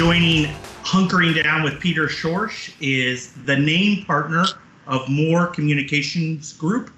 Joining 0.00 0.46
Hunkering 0.82 1.34
Down 1.44 1.62
with 1.62 1.78
Peter 1.78 2.06
Schorsch 2.06 2.72
is 2.80 3.34
the 3.44 3.54
name 3.54 4.02
partner 4.06 4.46
of 4.86 5.06
Moore 5.10 5.48
Communications 5.48 6.54
Group, 6.54 6.90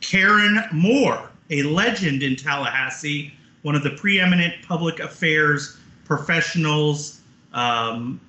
Karen 0.00 0.58
Moore, 0.72 1.30
a 1.50 1.62
legend 1.62 2.24
in 2.24 2.34
Tallahassee, 2.34 3.32
one 3.62 3.76
of 3.76 3.84
the 3.84 3.90
preeminent 3.90 4.54
public 4.66 4.98
affairs 4.98 5.78
professionals, 6.04 7.20
um, 7.52 8.20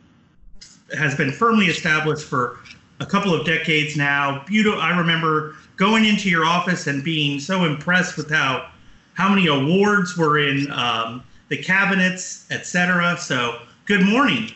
has 0.96 1.16
been 1.16 1.32
firmly 1.32 1.66
established 1.66 2.28
for 2.28 2.60
a 3.00 3.08
couple 3.08 3.34
of 3.34 3.48
decades 3.48 3.98
now. 3.98 4.44
Beautiful. 4.46 4.80
I 4.80 4.96
remember 4.96 5.56
going 5.76 6.06
into 6.06 6.30
your 6.30 6.46
office 6.46 6.86
and 6.86 7.04
being 7.04 7.40
so 7.40 7.66
impressed 7.66 8.16
with 8.16 8.30
how 8.30 8.70
how 9.16 9.28
many 9.28 9.48
awards 9.48 10.16
were 10.16 10.38
in 10.38 10.72
um, 10.72 11.24
the 11.48 11.58
cabinets, 11.58 12.46
etc. 12.52 13.18
So, 13.18 13.60
good 13.90 14.06
morning. 14.06 14.52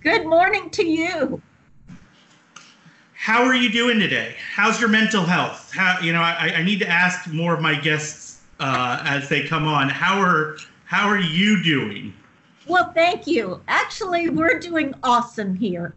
Good 0.00 0.24
morning 0.24 0.70
to 0.70 0.86
you. 0.86 1.42
How 3.12 3.44
are 3.44 3.54
you 3.54 3.70
doing 3.70 4.00
today? 4.00 4.34
How's 4.54 4.80
your 4.80 4.88
mental 4.88 5.24
health? 5.24 5.70
How 5.74 6.00
you 6.00 6.14
know 6.14 6.22
I, 6.22 6.54
I 6.56 6.62
need 6.62 6.78
to 6.78 6.88
ask 6.88 7.30
more 7.30 7.52
of 7.52 7.60
my 7.60 7.74
guests 7.74 8.40
uh, 8.60 9.02
as 9.04 9.28
they 9.28 9.46
come 9.46 9.68
on. 9.68 9.90
How 9.90 10.18
are 10.18 10.56
how 10.86 11.06
are 11.06 11.20
you 11.20 11.62
doing? 11.62 12.14
Well, 12.66 12.92
thank 12.94 13.26
you. 13.26 13.60
Actually, 13.68 14.30
we're 14.30 14.58
doing 14.58 14.94
awesome 15.02 15.54
here. 15.54 15.94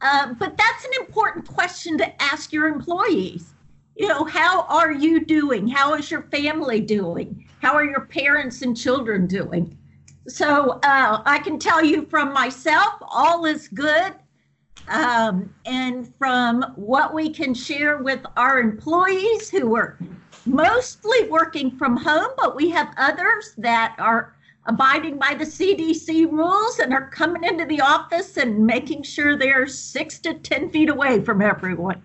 Uh, 0.00 0.32
but 0.32 0.56
that's 0.56 0.84
an 0.86 0.92
important 1.00 1.46
question 1.46 1.98
to 1.98 2.22
ask 2.22 2.54
your 2.54 2.68
employees. 2.68 3.52
You 3.96 4.08
know, 4.08 4.24
how 4.24 4.62
are 4.62 4.92
you 4.92 5.26
doing? 5.26 5.68
How 5.68 5.92
is 5.92 6.10
your 6.10 6.22
family 6.22 6.80
doing? 6.80 7.46
How 7.60 7.74
are 7.74 7.84
your 7.84 8.06
parents 8.06 8.62
and 8.62 8.74
children 8.74 9.26
doing? 9.26 9.76
So 10.26 10.80
uh, 10.82 11.22
I 11.24 11.38
can 11.38 11.58
tell 11.58 11.84
you 11.84 12.06
from 12.06 12.32
myself, 12.32 12.94
all 13.02 13.44
is 13.44 13.68
good. 13.68 14.14
Um, 14.88 15.54
and 15.64 16.12
from 16.18 16.62
what 16.76 17.14
we 17.14 17.30
can 17.30 17.54
share 17.54 17.98
with 17.98 18.20
our 18.36 18.60
employees 18.60 19.48
who 19.48 19.74
are 19.76 19.98
mostly 20.44 21.28
working 21.30 21.76
from 21.78 21.96
home, 21.96 22.32
but 22.36 22.54
we 22.54 22.68
have 22.70 22.92
others 22.98 23.54
that 23.56 23.96
are 23.98 24.34
abiding 24.66 25.18
by 25.18 25.34
the 25.34 25.44
CDC 25.44 26.30
rules 26.30 26.78
and 26.78 26.92
are 26.92 27.08
coming 27.10 27.44
into 27.44 27.64
the 27.66 27.80
office 27.80 28.36
and 28.36 28.66
making 28.66 29.02
sure 29.02 29.36
they're 29.36 29.66
six 29.66 30.18
to 30.20 30.34
10 30.34 30.70
feet 30.70 30.88
away 30.88 31.22
from 31.22 31.42
everyone. 31.42 32.02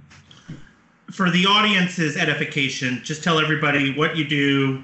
For 1.11 1.29
the 1.29 1.45
audience's 1.45 2.17
edification, 2.17 3.01
just 3.03 3.23
tell 3.23 3.39
everybody 3.39 3.95
what 3.95 4.15
you 4.15 4.25
do, 4.25 4.83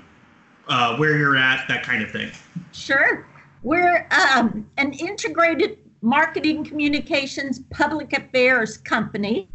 uh, 0.67 0.97
where 0.97 1.17
you're 1.17 1.37
at, 1.37 1.67
that 1.67 1.83
kind 1.83 2.03
of 2.03 2.11
thing. 2.11 2.31
Sure. 2.71 3.25
We're 3.63 4.07
um, 4.11 4.69
an 4.77 4.93
integrated 4.93 5.79
marketing 6.01 6.63
communications 6.63 7.59
public 7.71 8.13
affairs 8.13 8.77
company 8.77 9.49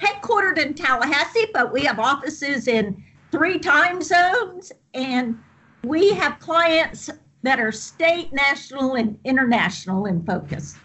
headquartered 0.00 0.58
in 0.58 0.74
Tallahassee, 0.74 1.46
but 1.52 1.72
we 1.72 1.82
have 1.82 1.98
offices 1.98 2.68
in 2.68 3.02
three 3.30 3.58
time 3.58 4.02
zones 4.02 4.70
and 4.92 5.38
we 5.82 6.10
have 6.10 6.38
clients 6.38 7.10
that 7.42 7.60
are 7.60 7.72
state, 7.72 8.32
national, 8.32 8.94
and 8.94 9.18
international 9.24 10.06
in 10.06 10.24
focus. 10.24 10.76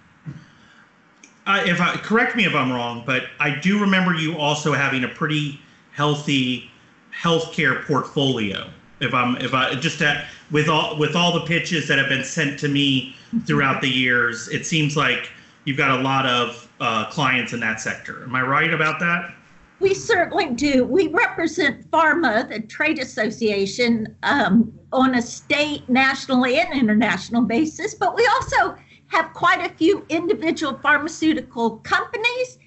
Uh, 1.45 1.63
if 1.65 1.79
I 1.81 1.95
correct 1.95 2.35
me 2.35 2.45
if 2.45 2.53
I'm 2.53 2.71
wrong, 2.71 3.03
but 3.05 3.23
I 3.39 3.55
do 3.59 3.79
remember 3.79 4.13
you 4.13 4.37
also 4.37 4.73
having 4.73 5.03
a 5.03 5.07
pretty 5.07 5.59
healthy 5.91 6.69
healthcare 7.11 7.85
portfolio. 7.85 8.69
If 8.99 9.13
I'm 9.13 9.37
if 9.37 9.53
I 9.53 9.75
just 9.75 10.01
at, 10.01 10.25
with 10.51 10.67
all 10.67 10.97
with 10.97 11.15
all 11.15 11.33
the 11.33 11.45
pitches 11.45 11.87
that 11.87 11.97
have 11.97 12.09
been 12.09 12.23
sent 12.23 12.59
to 12.59 12.67
me 12.67 13.15
throughout 13.45 13.81
the 13.81 13.89
years, 13.89 14.47
it 14.49 14.65
seems 14.65 14.97
like 14.97 15.31
you've 15.65 15.77
got 15.77 15.99
a 15.99 16.01
lot 16.01 16.25
of 16.25 16.69
uh, 16.79 17.09
clients 17.09 17.53
in 17.53 17.59
that 17.61 17.79
sector. 17.79 18.23
Am 18.23 18.35
I 18.35 18.41
right 18.41 18.73
about 18.73 18.99
that? 18.99 19.33
We 19.79 19.93
certainly 19.93 20.47
do. 20.47 20.83
We 20.83 21.07
represent 21.07 21.89
PhRMA, 21.89 22.49
the 22.49 22.59
trade 22.59 22.99
association, 22.99 24.13
um, 24.23 24.77
on 24.91 25.15
a 25.15 25.21
state, 25.21 25.87
national, 25.87 26.45
and 26.45 26.77
international 26.77 27.43
basis, 27.43 27.93
but 27.93 28.13
we 28.13 28.27
also 28.27 28.75
have 29.07 29.33
quite 29.33 29.65
a 29.65 29.73
few 29.75 30.05
individual 30.09 30.77
pharmaceutical 30.81 31.77
companies, 31.77 32.59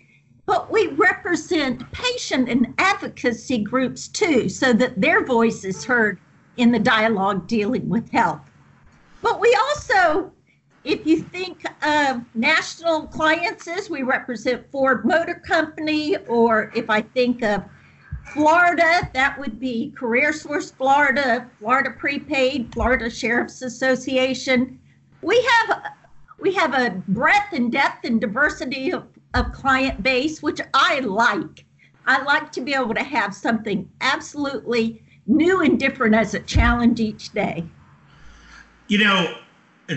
but 0.47 0.71
we 0.71 0.89
represent 0.89 1.91
patient 1.93 2.49
and 2.49 2.75
advocacy 2.79 3.59
groups 3.59 4.09
too, 4.09 4.49
so 4.49 4.73
that 4.73 5.01
their 5.01 5.25
voice 5.25 5.65
is 5.65 5.85
heard 5.85 6.19
in 6.57 6.73
the 6.73 6.79
dialogue 6.79 7.47
dealing 7.47 7.89
with 7.89 8.11
health. 8.11 8.41
But 9.23 9.41
we 9.41 9.57
also 9.69 10.33
if 10.85 11.07
you 11.07 11.23
think 11.23 11.65
of 11.85 12.23
national 12.35 13.07
clients, 13.07 13.69
we 13.89 14.03
represent 14.03 14.69
Ford 14.73 15.05
Motor 15.05 15.41
Company, 15.47 16.17
or 16.27 16.73
if 16.75 16.91
I 16.91 17.03
think 17.03 17.43
of 17.43 17.63
Florida, 18.33 19.09
that 19.15 19.39
would 19.39 19.61
be 19.61 19.93
Career 19.93 20.33
Source 20.33 20.73
Florida, 20.73 21.49
Florida 21.61 21.91
Prepaid, 21.91 22.73
Florida 22.73 23.09
Sheriff's 23.09 23.63
Association. 23.63 24.79
We 25.21 25.41
have 25.43 25.93
we 26.41 26.53
have 26.55 26.75
a 26.75 26.91
breadth 27.07 27.53
and 27.53 27.71
depth 27.71 28.05
and 28.05 28.21
diversity 28.21 28.93
of, 28.93 29.07
of 29.35 29.53
client 29.53 30.03
base, 30.03 30.43
which 30.43 30.61
I 30.75 31.01
like. 31.01 31.65
I 32.07 32.23
like 32.23 32.53
to 32.53 32.61
be 32.61 32.75
able 32.75 32.95
to 32.95 33.03
have 33.03 33.35
something 33.35 33.89
absolutely 34.01 35.03
new 35.27 35.61
and 35.61 35.79
different 35.79 36.15
as 36.15 36.35
a 36.35 36.41
challenge 36.41 37.01
each 37.01 37.31
day. 37.31 37.65
You 38.89 38.99
know, 38.99 39.37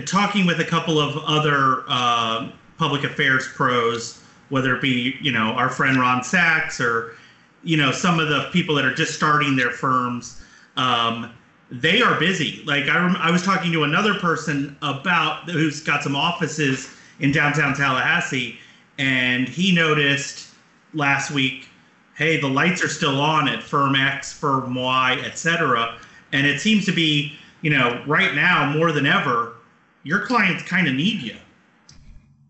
talking 0.04 0.46
with 0.46 0.60
a 0.60 0.64
couple 0.64 0.98
of 0.98 1.16
other 1.24 1.84
uh, 1.88 2.50
public 2.78 3.04
affairs 3.04 3.48
pros, 3.54 4.22
whether 4.48 4.76
it 4.76 4.82
be 4.82 5.16
you 5.20 5.32
know 5.32 5.52
our 5.52 5.68
friend 5.68 5.98
Ron 5.98 6.22
Sachs 6.22 6.80
or 6.80 7.16
you 7.62 7.76
know 7.76 7.90
some 7.90 8.20
of 8.20 8.28
the 8.28 8.48
people 8.52 8.74
that 8.76 8.84
are 8.84 8.94
just 8.94 9.14
starting 9.14 9.56
their 9.56 9.70
firms, 9.70 10.42
um, 10.76 11.32
they 11.70 12.00
are 12.00 12.18
busy. 12.18 12.62
Like 12.64 12.84
I, 12.84 12.98
rem- 12.98 13.16
I 13.16 13.30
was 13.30 13.42
talking 13.42 13.72
to 13.72 13.84
another 13.84 14.14
person 14.14 14.76
about 14.82 15.50
who's 15.50 15.82
got 15.82 16.02
some 16.02 16.14
offices 16.14 16.92
in 17.18 17.32
downtown 17.32 17.74
Tallahassee, 17.74 18.58
and 18.98 19.48
he 19.48 19.74
noticed 19.74 20.54
last 20.94 21.30
week, 21.30 21.68
hey, 22.16 22.40
the 22.40 22.48
lights 22.48 22.82
are 22.82 22.88
still 22.88 23.20
on 23.20 23.48
at 23.48 23.62
firm 23.62 23.94
X, 23.94 24.32
firm 24.32 24.74
Y, 24.74 25.20
etc. 25.24 25.98
And 26.32 26.46
it 26.46 26.60
seems 26.60 26.86
to 26.86 26.92
be, 26.92 27.34
you 27.60 27.70
know, 27.70 28.02
right 28.06 28.34
now 28.34 28.72
more 28.72 28.92
than 28.92 29.06
ever, 29.06 29.54
your 30.02 30.20
clients 30.20 30.62
kind 30.62 30.86
of 30.88 30.94
need 30.94 31.20
you. 31.20 31.36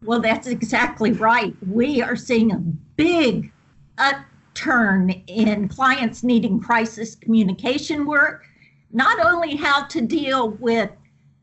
Well, 0.05 0.21
that's 0.21 0.47
exactly 0.47 1.13
right. 1.13 1.55
We 1.67 2.03
are 2.03 2.17
seeing 2.17 2.53
a 2.53 2.59
big 2.59 3.51
upturn 3.99 5.11
in 5.27 5.69
clients 5.69 6.23
needing 6.23 6.61
crisis 6.61 7.17
communication 7.17 8.07
work, 8.07 8.45
not 8.93 9.19
only 9.25 9.57
how 9.57 9.85
to 9.87 10.01
deal 10.01 10.51
with 10.51 10.91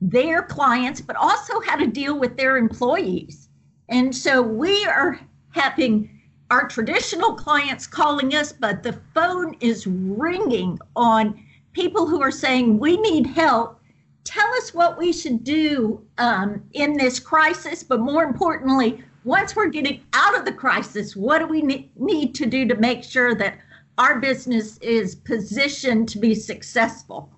their 0.01 0.43
clients, 0.43 1.01
but 1.01 1.15
also 1.15 1.59
how 1.61 1.75
to 1.75 1.87
deal 1.87 2.17
with 2.17 2.37
their 2.37 2.57
employees. 2.57 3.49
And 3.89 4.15
so 4.15 4.41
we 4.41 4.85
are 4.85 5.19
having 5.51 6.09
our 6.49 6.67
traditional 6.67 7.33
clients 7.33 7.87
calling 7.87 8.35
us, 8.35 8.53
but 8.53 8.83
the 8.83 8.99
phone 9.13 9.55
is 9.59 9.87
ringing 9.87 10.79
on 10.95 11.43
people 11.73 12.07
who 12.07 12.21
are 12.21 12.31
saying, 12.31 12.79
We 12.79 12.97
need 12.97 13.27
help 13.27 13.79
tell 14.23 14.53
us 14.55 14.73
what 14.73 14.97
we 14.97 15.11
should 15.11 15.43
do 15.43 16.05
um, 16.17 16.63
in 16.73 16.93
this 16.93 17.19
crisis, 17.19 17.83
but 17.83 17.99
more 17.99 18.23
importantly, 18.23 19.03
once 19.23 19.55
we're 19.55 19.67
getting 19.67 20.01
out 20.13 20.37
of 20.37 20.45
the 20.45 20.51
crisis, 20.51 21.15
what 21.15 21.39
do 21.39 21.47
we 21.47 21.89
need 21.95 22.35
to 22.35 22.45
do 22.45 22.67
to 22.67 22.75
make 22.75 23.03
sure 23.03 23.35
that 23.35 23.57
our 23.97 24.19
business 24.19 24.77
is 24.79 25.15
positioned 25.15 26.09
to 26.09 26.17
be 26.17 26.35
successful? 26.35 27.29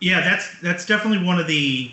Yeah, 0.00 0.20
that's 0.20 0.60
that's 0.60 0.84
definitely 0.84 1.26
one 1.26 1.38
of 1.38 1.46
the 1.46 1.90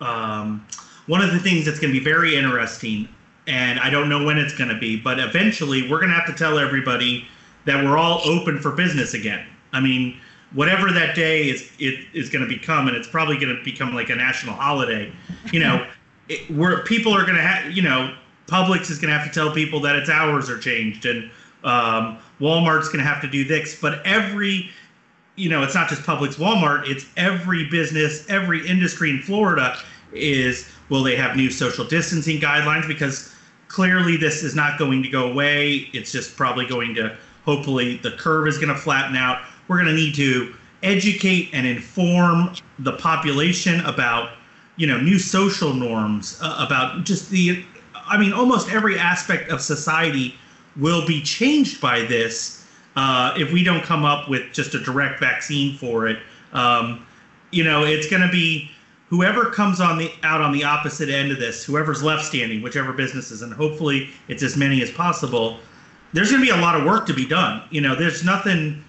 um, 0.00 0.66
one 1.06 1.20
of 1.20 1.32
the 1.32 1.38
things 1.38 1.64
that's 1.64 1.78
going 1.78 1.92
to 1.92 1.98
be 1.98 2.04
very 2.04 2.36
interesting, 2.36 3.08
and 3.46 3.80
I 3.80 3.90
don't 3.90 4.08
know 4.08 4.24
when 4.24 4.38
it's 4.38 4.56
going 4.56 4.70
to 4.70 4.78
be, 4.78 4.96
but 4.96 5.18
eventually 5.18 5.90
we're 5.90 5.98
going 5.98 6.10
to 6.10 6.14
have 6.14 6.26
to 6.26 6.34
tell 6.34 6.58
everybody 6.58 7.26
that 7.64 7.84
we're 7.84 7.96
all 7.96 8.20
open 8.24 8.58
for 8.60 8.72
business 8.72 9.14
again. 9.14 9.44
I 9.72 9.80
mean, 9.80 10.18
whatever 10.52 10.92
that 10.92 11.14
day 11.16 11.48
is 11.48 11.70
it 11.78 12.06
is 12.12 12.28
going 12.28 12.46
to 12.46 12.48
become, 12.48 12.88
and 12.88 12.96
it's 12.96 13.08
probably 13.08 13.36
going 13.36 13.56
to 13.56 13.62
become 13.64 13.94
like 13.94 14.10
a 14.10 14.14
national 14.14 14.54
holiday. 14.54 15.12
You 15.52 15.60
know, 15.60 15.86
it, 16.28 16.50
where 16.50 16.82
people 16.84 17.12
are 17.12 17.22
going 17.22 17.36
to 17.36 17.42
have, 17.42 17.72
you 17.72 17.82
know, 17.82 18.14
Publix 18.46 18.90
is 18.90 18.98
going 18.98 19.12
to 19.12 19.18
have 19.18 19.26
to 19.26 19.32
tell 19.32 19.52
people 19.52 19.80
that 19.80 19.96
its 19.96 20.10
hours 20.10 20.48
are 20.50 20.58
changed, 20.58 21.06
and 21.06 21.30
um, 21.64 22.18
Walmart's 22.40 22.88
going 22.88 22.98
to 22.98 23.04
have 23.04 23.22
to 23.22 23.28
do 23.28 23.44
this. 23.44 23.78
But 23.80 24.04
every, 24.04 24.70
you 25.36 25.48
know, 25.48 25.62
it's 25.62 25.74
not 25.74 25.88
just 25.88 26.02
Publix, 26.02 26.34
Walmart. 26.34 26.88
It's 26.88 27.06
every 27.16 27.68
business, 27.70 28.28
every 28.28 28.66
industry 28.66 29.10
in 29.10 29.22
Florida 29.22 29.78
is 30.12 30.68
will 30.88 31.02
they 31.02 31.16
have 31.16 31.36
new 31.36 31.50
social 31.50 31.84
distancing 31.84 32.40
guidelines? 32.40 32.86
Because 32.86 33.34
clearly 33.68 34.16
this 34.16 34.42
is 34.42 34.54
not 34.54 34.78
going 34.78 35.02
to 35.02 35.08
go 35.08 35.30
away. 35.30 35.88
It's 35.92 36.12
just 36.12 36.36
probably 36.36 36.66
going 36.66 36.94
to 36.96 37.16
hopefully 37.44 37.96
the 37.98 38.12
curve 38.12 38.46
is 38.46 38.58
going 38.58 38.68
to 38.68 38.78
flatten 38.78 39.16
out. 39.16 39.42
We're 39.68 39.76
going 39.76 39.88
to 39.88 39.94
need 39.94 40.14
to 40.16 40.54
educate 40.82 41.50
and 41.52 41.66
inform 41.66 42.54
the 42.80 42.92
population 42.92 43.80
about 43.80 44.30
you 44.76 44.86
know 44.86 44.98
new 44.98 45.18
social 45.18 45.72
norms 45.72 46.38
uh, 46.42 46.64
about 46.66 47.04
just 47.04 47.30
the 47.30 47.64
i 47.94 48.18
mean 48.18 48.32
almost 48.32 48.70
every 48.70 48.98
aspect 48.98 49.50
of 49.50 49.60
society 49.60 50.34
will 50.76 51.06
be 51.06 51.22
changed 51.22 51.80
by 51.80 52.00
this 52.00 52.66
uh, 52.96 53.34
if 53.36 53.52
we 53.52 53.62
don't 53.62 53.82
come 53.84 54.04
up 54.04 54.28
with 54.28 54.52
just 54.52 54.74
a 54.74 54.78
direct 54.78 55.18
vaccine 55.20 55.76
for 55.76 56.08
it. 56.08 56.18
Um, 56.52 57.06
you 57.50 57.64
know 57.64 57.84
it's 57.84 58.08
going 58.08 58.22
to 58.22 58.30
be 58.32 58.70
whoever 59.12 59.50
comes 59.50 59.78
on 59.78 59.98
the 59.98 60.10
out 60.22 60.40
on 60.40 60.52
the 60.52 60.64
opposite 60.64 61.10
end 61.10 61.30
of 61.30 61.38
this 61.38 61.62
whoever's 61.62 62.02
left 62.02 62.24
standing 62.24 62.62
whichever 62.62 62.94
businesses 62.94 63.42
and 63.42 63.52
hopefully 63.52 64.08
it's 64.28 64.42
as 64.42 64.56
many 64.56 64.80
as 64.80 64.90
possible 64.90 65.58
there's 66.14 66.30
going 66.30 66.40
to 66.40 66.46
be 66.46 66.58
a 66.58 66.62
lot 66.62 66.74
of 66.74 66.86
work 66.86 67.06
to 67.06 67.12
be 67.12 67.26
done 67.26 67.62
you 67.70 67.80
know 67.80 67.94
there's 67.94 68.24
nothing 68.24 68.82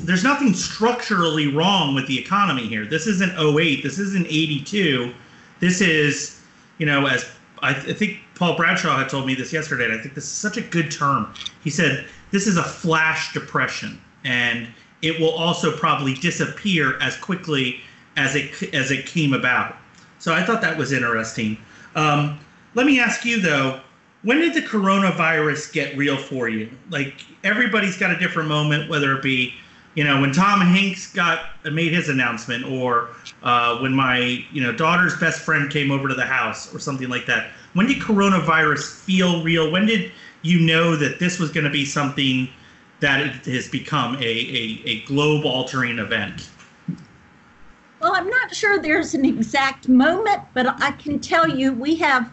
there's 0.00 0.24
nothing 0.24 0.54
structurally 0.54 1.48
wrong 1.48 1.94
with 1.94 2.06
the 2.06 2.18
economy 2.18 2.66
here. 2.66 2.84
This 2.84 3.06
isn't 3.06 3.38
08. 3.38 3.82
This 3.82 3.98
isn't 3.98 4.26
82. 4.26 5.12
This 5.60 5.80
is, 5.80 6.40
you 6.78 6.86
know, 6.86 7.06
as 7.06 7.26
I, 7.62 7.74
th- 7.74 7.94
I, 7.94 7.98
think 7.98 8.18
Paul 8.34 8.56
Bradshaw 8.56 8.96
had 8.96 9.08
told 9.08 9.26
me 9.26 9.34
this 9.34 9.52
yesterday, 9.52 9.84
and 9.84 9.94
I 9.94 9.98
think 9.98 10.14
this 10.14 10.24
is 10.24 10.30
such 10.30 10.56
a 10.56 10.62
good 10.62 10.90
term. 10.90 11.32
He 11.62 11.70
said 11.70 12.06
this 12.30 12.46
is 12.46 12.56
a 12.56 12.62
flash 12.62 13.32
depression, 13.32 14.00
and 14.24 14.66
it 15.02 15.20
will 15.20 15.30
also 15.30 15.76
probably 15.76 16.14
disappear 16.14 16.98
as 17.00 17.16
quickly 17.16 17.80
as 18.16 18.34
it 18.34 18.74
as 18.74 18.90
it 18.90 19.06
came 19.06 19.32
about. 19.32 19.76
So 20.18 20.32
I 20.32 20.42
thought 20.42 20.60
that 20.62 20.76
was 20.76 20.92
interesting. 20.92 21.58
Um, 21.94 22.38
let 22.74 22.86
me 22.86 23.00
ask 23.00 23.24
you 23.24 23.40
though, 23.40 23.80
when 24.22 24.38
did 24.38 24.54
the 24.54 24.62
coronavirus 24.62 25.72
get 25.72 25.96
real 25.96 26.16
for 26.16 26.48
you? 26.48 26.70
Like 26.90 27.24
everybody's 27.44 27.98
got 27.98 28.10
a 28.10 28.18
different 28.18 28.48
moment, 28.48 28.88
whether 28.88 29.16
it 29.16 29.22
be 29.22 29.54
you 29.94 30.04
know, 30.04 30.20
when 30.20 30.32
Tom 30.32 30.60
Hanks 30.60 31.12
got 31.12 31.50
made 31.70 31.92
his 31.92 32.08
announcement, 32.08 32.64
or 32.64 33.10
uh, 33.42 33.78
when 33.78 33.92
my 33.92 34.44
you 34.50 34.62
know 34.62 34.72
daughter's 34.72 35.16
best 35.18 35.42
friend 35.42 35.70
came 35.70 35.90
over 35.90 36.08
to 36.08 36.14
the 36.14 36.24
house, 36.24 36.74
or 36.74 36.78
something 36.78 37.08
like 37.08 37.26
that. 37.26 37.50
When 37.74 37.86
did 37.86 37.98
coronavirus 37.98 39.00
feel 39.02 39.42
real? 39.42 39.70
When 39.70 39.86
did 39.86 40.10
you 40.42 40.60
know 40.60 40.96
that 40.96 41.18
this 41.18 41.38
was 41.38 41.50
going 41.52 41.64
to 41.64 41.70
be 41.70 41.84
something 41.84 42.48
that 43.00 43.44
has 43.46 43.68
become 43.68 44.16
a, 44.16 44.20
a, 44.20 44.82
a 44.86 45.02
globe 45.04 45.44
altering 45.44 45.98
event? 45.98 46.48
Well, 48.12 48.20
I'm 48.20 48.28
not 48.28 48.54
sure 48.54 48.78
there's 48.78 49.14
an 49.14 49.24
exact 49.24 49.88
moment, 49.88 50.42
but 50.52 50.66
I 50.82 50.90
can 50.92 51.18
tell 51.18 51.48
you 51.48 51.72
we 51.72 51.94
have 51.96 52.30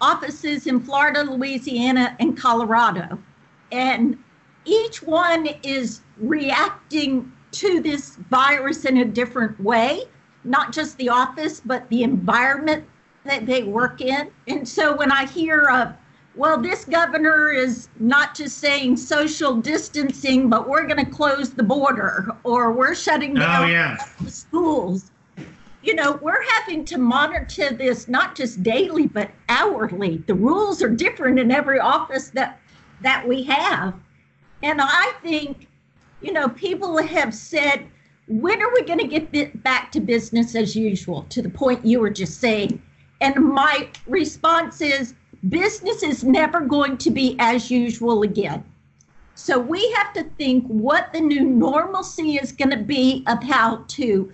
offices 0.00 0.66
in 0.66 0.80
Florida, 0.80 1.22
Louisiana, 1.22 2.16
and 2.18 2.34
Colorado. 2.34 3.18
And 3.70 4.16
each 4.64 5.02
one 5.02 5.48
is 5.62 6.00
reacting 6.16 7.30
to 7.50 7.82
this 7.82 8.16
virus 8.30 8.86
in 8.86 8.96
a 8.96 9.04
different 9.04 9.60
way, 9.60 10.04
not 10.44 10.72
just 10.72 10.96
the 10.96 11.10
office, 11.10 11.60
but 11.62 11.86
the 11.90 12.04
environment 12.04 12.86
that 13.24 13.44
they 13.44 13.64
work 13.64 14.00
in. 14.00 14.30
And 14.46 14.66
so 14.66 14.96
when 14.96 15.12
I 15.12 15.26
hear, 15.26 15.68
uh, 15.68 15.92
well, 16.36 16.58
this 16.58 16.86
governor 16.86 17.50
is 17.50 17.90
not 18.00 18.34
just 18.34 18.56
saying 18.60 18.96
social 18.96 19.56
distancing, 19.56 20.48
but 20.48 20.66
we're 20.66 20.86
going 20.86 21.04
to 21.04 21.10
close 21.10 21.50
the 21.50 21.64
border 21.64 22.34
or 22.44 22.72
we're 22.72 22.94
shutting 22.94 23.36
oh, 23.36 23.40
down 23.40 23.64
oh, 23.64 23.66
yeah. 23.66 23.98
the 24.22 24.30
schools. 24.30 25.10
You 25.88 25.94
know, 25.94 26.18
we're 26.20 26.44
having 26.50 26.84
to 26.84 26.98
monitor 26.98 27.72
this 27.72 28.08
not 28.08 28.34
just 28.34 28.62
daily, 28.62 29.06
but 29.06 29.30
hourly. 29.48 30.18
The 30.26 30.34
rules 30.34 30.82
are 30.82 30.90
different 30.90 31.38
in 31.38 31.50
every 31.50 31.78
office 31.78 32.28
that 32.34 32.60
that 33.00 33.26
we 33.26 33.44
have. 33.44 33.94
And 34.62 34.82
I 34.82 35.14
think 35.22 35.66
you 36.20 36.30
know, 36.30 36.50
people 36.50 36.98
have 36.98 37.32
said, 37.34 37.86
when 38.26 38.60
are 38.60 38.70
we 38.74 38.82
going 38.82 38.98
to 38.98 39.06
get 39.06 39.62
back 39.62 39.90
to 39.92 40.00
business 40.00 40.54
as 40.54 40.76
usual? 40.76 41.24
To 41.30 41.40
the 41.40 41.48
point 41.48 41.86
you 41.86 42.00
were 42.00 42.10
just 42.10 42.38
saying. 42.38 42.82
And 43.22 43.36
my 43.36 43.88
response 44.06 44.82
is, 44.82 45.14
business 45.48 46.02
is 46.02 46.22
never 46.22 46.60
going 46.60 46.98
to 46.98 47.10
be 47.10 47.34
as 47.38 47.70
usual 47.70 48.24
again. 48.24 48.62
So 49.36 49.58
we 49.58 49.90
have 49.92 50.12
to 50.12 50.24
think 50.36 50.66
what 50.66 51.14
the 51.14 51.20
new 51.22 51.44
normalcy 51.44 52.36
is 52.36 52.52
going 52.52 52.72
to 52.72 52.84
be 52.84 53.24
about 53.26 53.88
to 53.90 54.30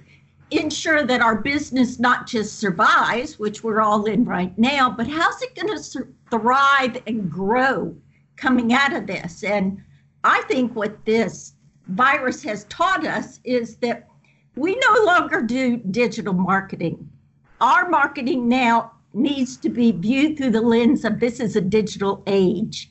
ensure 0.59 1.05
that 1.05 1.21
our 1.21 1.37
business 1.37 1.99
not 1.99 2.27
just 2.27 2.59
survives, 2.59 3.39
which 3.39 3.63
we're 3.63 3.81
all 3.81 4.05
in 4.07 4.25
right 4.25 4.57
now, 4.59 4.91
but 4.91 5.07
how's 5.07 5.43
it 5.43 5.55
going 5.55 5.77
to 5.77 6.09
thrive 6.31 7.03
and 7.07 7.31
grow 7.31 7.97
coming 8.37 8.73
out 8.73 8.95
of 8.95 9.07
this? 9.07 9.45
And 9.45 9.83
I 10.25 10.43
think 10.43 10.75
what 10.75 11.05
this 11.05 11.55
virus 11.89 12.43
has 12.43 12.65
taught 12.65 13.07
us 13.07 13.41
is 13.45 13.77
that 13.77 14.09
we 14.57 14.75
no 14.77 15.05
longer 15.05 15.43
do 15.43 15.77
digital 15.77 16.35
marketing. 16.35 17.09
Our 17.61 17.89
marketing 17.89 18.49
now 18.49 18.93
needs 19.13 19.57
to 19.59 19.69
be 19.69 19.93
viewed 19.93 20.37
through 20.37 20.51
the 20.51 20.61
lens 20.61 21.05
of 21.05 21.21
this 21.21 21.41
is 21.41 21.57
a 21.57 21.61
digital 21.61 22.23
age. 22.27 22.91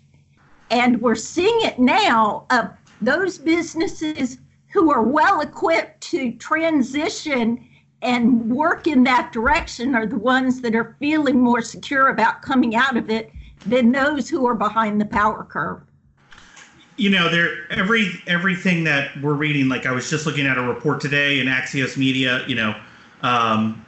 And 0.69 1.01
we're 1.01 1.15
seeing 1.15 1.59
it 1.61 1.79
now 1.79 2.45
of 2.49 2.69
those 3.01 3.37
businesses 3.37 4.39
who 4.73 4.91
are 4.91 5.03
well 5.03 5.41
equipped 5.41 6.01
to 6.01 6.33
transition 6.33 7.63
and 8.01 8.49
work 8.49 8.87
in 8.87 9.03
that 9.03 9.31
direction 9.31 9.93
are 9.95 10.07
the 10.07 10.17
ones 10.17 10.61
that 10.61 10.75
are 10.75 10.97
feeling 10.99 11.39
more 11.39 11.61
secure 11.61 12.09
about 12.09 12.41
coming 12.41 12.75
out 12.75 12.97
of 12.97 13.09
it 13.09 13.31
than 13.67 13.91
those 13.91 14.27
who 14.27 14.45
are 14.47 14.55
behind 14.55 14.99
the 14.99 15.05
power 15.05 15.43
curve. 15.45 15.81
You 16.97 17.11
know 17.11 17.29
there 17.29 17.71
every 17.71 18.11
everything 18.27 18.83
that 18.83 19.09
we're 19.19 19.33
reading 19.33 19.67
like 19.67 19.87
i 19.87 19.91
was 19.91 20.11
just 20.11 20.27
looking 20.27 20.45
at 20.45 20.59
a 20.59 20.61
report 20.61 21.01
today 21.01 21.39
in 21.39 21.47
axios 21.47 21.97
media 21.97 22.45
you 22.47 22.53
know 22.53 22.75
um, 23.23 23.83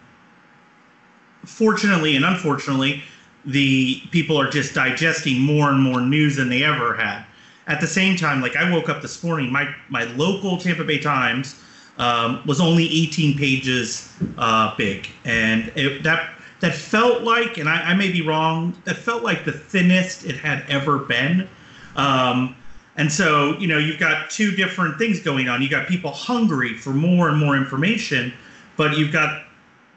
fortunately 1.45 2.15
and 2.15 2.25
unfortunately 2.25 3.03
the 3.45 4.01
people 4.09 4.41
are 4.41 4.49
just 4.49 4.73
digesting 4.73 5.39
more 5.39 5.69
and 5.69 5.79
more 5.79 6.01
news 6.01 6.37
than 6.37 6.49
they 6.49 6.63
ever 6.63 6.95
had 6.95 7.23
at 7.67 7.81
the 7.81 7.88
same 7.88 8.15
time 8.15 8.41
like 8.41 8.56
i 8.56 8.71
woke 8.71 8.89
up 8.89 9.01
this 9.01 9.23
morning 9.23 9.51
my 9.51 9.73
my 9.89 10.03
local 10.15 10.57
tampa 10.57 10.83
bay 10.83 11.00
times 11.00 11.56
um, 11.97 12.41
was 12.45 12.59
only 12.59 12.85
18 12.85 13.38
pages 13.38 14.12
uh, 14.38 14.75
big. 14.75 15.07
And 15.23 15.71
it, 15.75 16.03
that 16.03 16.31
that 16.62 16.73
felt 16.73 17.21
like 17.21 17.57
and 17.57 17.67
I, 17.67 17.91
I, 17.91 17.94
may 17.95 18.12
be 18.12 18.21
wrong 18.21 18.81
that 18.85 18.95
felt 18.95 19.23
like 19.23 19.44
the 19.44 19.51
thinnest 19.51 20.25
it 20.25 20.38
had 20.38 20.63
ever 20.69 21.00
been. 21.00 21.47
Um, 21.95 22.56
and 22.95 23.12
so, 23.12 23.57
you 23.59 23.68
know, 23.68 23.77
you've 23.77 24.00
got 24.00 24.29
two 24.29 24.51
different 24.51 24.97
things 24.97 25.19
going 25.19 25.50
on. 25.50 25.61
You 25.61 25.69
got 25.69 25.88
people 25.88 26.11
hungry 26.11 26.77
for 26.77 26.91
more 26.91 27.28
and 27.28 27.37
more 27.37 27.57
information, 27.57 28.33
but 28.78 28.97
you've 28.97 29.11
got, 29.11 29.44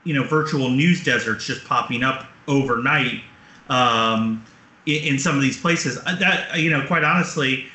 you 0.02 0.14
know, 0.14 0.24
virtual 0.24 0.68
news 0.68 1.02
deserts 1.04 1.46
just 1.46 1.64
popping 1.64 2.02
up 2.02 2.26
overnight. 2.48 3.22
Um, 3.68 4.44
in, 4.88 5.14
in, 5.14 5.18
some 5.18 5.36
of 5.36 5.42
these 5.42 5.60
places. 5.60 5.98
Uh, 6.06 6.16
that, 6.16 6.58
you 6.58 6.70
know, 6.70 6.84
quite 6.86 7.04
honestly, 7.04 7.66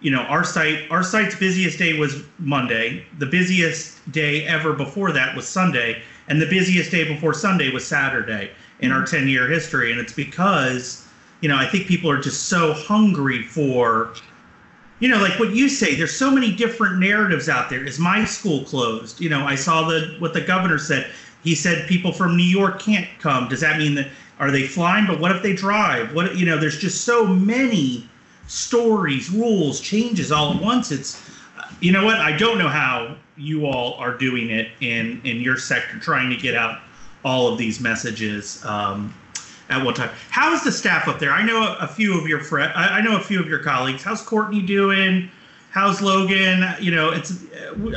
you 0.00 0.10
know, 0.10 0.22
our 0.22 0.44
site, 0.44 0.90
our 0.90 1.02
site's 1.02 1.34
busiest 1.34 1.78
day 1.78 1.98
was 1.98 2.22
Monday. 2.38 3.04
The 3.18 3.26
busiest 3.26 4.10
day 4.12 4.46
ever 4.46 4.72
before 4.72 5.12
that 5.12 5.36
was 5.36 5.46
Sunday, 5.46 6.02
and 6.28 6.40
the 6.40 6.48
busiest 6.48 6.90
day 6.90 7.04
before 7.04 7.34
Sunday 7.34 7.70
was 7.70 7.86
Saturday 7.86 8.50
in 8.80 8.92
our 8.92 9.04
10 9.04 9.28
year 9.28 9.48
history. 9.48 9.92
And 9.92 10.00
it's 10.00 10.12
because, 10.12 11.06
you 11.40 11.48
know, 11.48 11.56
I 11.56 11.66
think 11.66 11.86
people 11.86 12.10
are 12.10 12.20
just 12.20 12.44
so 12.44 12.72
hungry 12.72 13.42
for 13.42 14.14
you 15.02 15.08
know, 15.08 15.18
like 15.18 15.36
what 15.40 15.50
you 15.50 15.68
say, 15.68 15.96
there's 15.96 16.16
so 16.16 16.30
many 16.30 16.54
different 16.54 17.00
narratives 17.00 17.48
out 17.48 17.68
there. 17.68 17.84
Is 17.84 17.98
my 17.98 18.24
school 18.24 18.62
closed? 18.62 19.20
You 19.20 19.30
know, 19.30 19.44
I 19.44 19.56
saw 19.56 19.88
the 19.88 20.14
what 20.20 20.32
the 20.32 20.40
governor 20.40 20.78
said. 20.78 21.10
He 21.42 21.56
said 21.56 21.88
people 21.88 22.12
from 22.12 22.36
New 22.36 22.44
York 22.44 22.80
can't 22.80 23.08
come. 23.18 23.48
Does 23.48 23.58
that 23.62 23.78
mean 23.78 23.96
that 23.96 24.06
are 24.38 24.50
they 24.50 24.66
flying? 24.66 25.06
But 25.06 25.20
what 25.20 25.34
if 25.34 25.42
they 25.42 25.54
drive? 25.54 26.14
What 26.14 26.36
you 26.36 26.46
know, 26.46 26.58
there's 26.58 26.78
just 26.78 27.04
so 27.04 27.26
many 27.26 28.08
stories, 28.48 29.30
rules, 29.30 29.80
changes 29.80 30.32
all 30.32 30.54
at 30.54 30.62
once. 30.62 30.90
It's 30.90 31.22
you 31.80 31.92
know 31.92 32.04
what? 32.04 32.16
I 32.16 32.36
don't 32.36 32.58
know 32.58 32.68
how 32.68 33.16
you 33.36 33.66
all 33.66 33.94
are 33.94 34.16
doing 34.16 34.50
it 34.50 34.68
in 34.80 35.20
in 35.24 35.40
your 35.40 35.56
sector, 35.56 35.98
trying 35.98 36.30
to 36.30 36.36
get 36.36 36.54
out 36.54 36.80
all 37.24 37.52
of 37.52 37.58
these 37.58 37.80
messages. 37.80 38.64
Um, 38.64 39.14
at 39.68 39.84
one 39.84 39.94
time. 39.94 40.10
How 40.30 40.52
is 40.52 40.62
the 40.62 40.72
staff 40.72 41.08
up 41.08 41.18
there? 41.18 41.32
I 41.32 41.44
know 41.44 41.76
a 41.80 41.86
few 41.86 42.18
of 42.18 42.28
your 42.28 42.40
friends. 42.40 42.72
I 42.74 43.00
know 43.00 43.16
a 43.16 43.20
few 43.22 43.40
of 43.40 43.46
your 43.48 43.60
colleagues. 43.60 44.02
How's 44.02 44.20
Courtney 44.20 44.60
doing? 44.60 45.30
How's 45.70 46.02
Logan? 46.02 46.64
You 46.80 46.94
know, 46.94 47.10
it's 47.10 47.32